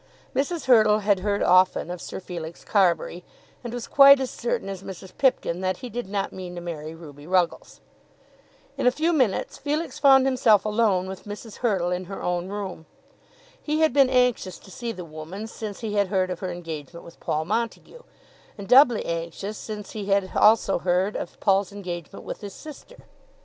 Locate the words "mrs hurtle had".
0.35-1.19